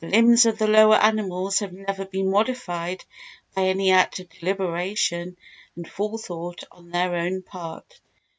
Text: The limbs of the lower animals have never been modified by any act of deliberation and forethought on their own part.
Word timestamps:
The 0.00 0.08
limbs 0.10 0.44
of 0.44 0.58
the 0.58 0.66
lower 0.66 0.96
animals 0.96 1.60
have 1.60 1.72
never 1.72 2.04
been 2.04 2.30
modified 2.30 3.02
by 3.54 3.62
any 3.62 3.90
act 3.90 4.18
of 4.18 4.28
deliberation 4.28 5.38
and 5.76 5.88
forethought 5.90 6.64
on 6.70 6.90
their 6.90 7.14
own 7.14 7.40
part. 7.40 8.00